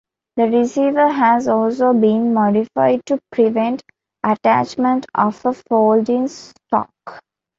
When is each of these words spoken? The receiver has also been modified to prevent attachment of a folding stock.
The 0.35 0.47
receiver 0.49 1.09
has 1.09 1.47
also 1.47 1.93
been 1.93 2.33
modified 2.33 3.05
to 3.05 3.19
prevent 3.31 3.83
attachment 4.23 5.05
of 5.13 5.45
a 5.45 5.53
folding 5.53 6.27
stock. 6.27 6.89